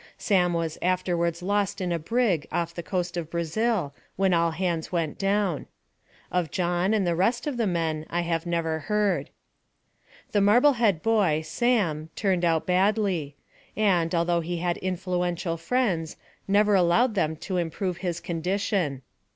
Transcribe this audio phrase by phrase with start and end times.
[0.17, 4.91] Sam was afterwards lost in a brig off the coast of Brazil, when all hands
[4.91, 5.67] went down.
[6.31, 9.29] Of John and the rest of the men I have never heard.
[10.31, 13.35] The Marblehead boy, Sam, turned out badly;
[13.77, 19.03] and, although he had influential friends, never allowed them to improve his condition.